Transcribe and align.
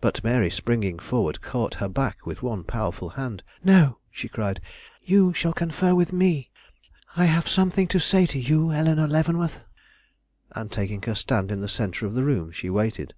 But 0.00 0.22
Mary, 0.22 0.48
springing 0.48 1.00
forward, 1.00 1.40
caught 1.40 1.74
her 1.82 1.88
back 1.88 2.24
with 2.24 2.40
one 2.44 2.62
powerful 2.62 3.08
hand. 3.18 3.42
"No," 3.64 3.98
she 4.12 4.28
cried, 4.28 4.60
"you 5.02 5.32
shall 5.32 5.52
confer 5.52 5.92
with 5.92 6.12
me! 6.12 6.50
I 7.16 7.24
have 7.24 7.48
something 7.48 7.88
to 7.88 7.98
say 7.98 8.26
to 8.26 8.38
you, 8.38 8.70
Eleanore 8.70 9.08
Leavenworth." 9.08 9.64
And, 10.52 10.70
taking 10.70 11.02
her 11.02 11.16
stand 11.16 11.50
in 11.50 11.60
the 11.62 11.68
centre 11.68 12.06
of 12.06 12.14
the 12.14 12.22
room, 12.22 12.52
she 12.52 12.70
waited. 12.70 13.12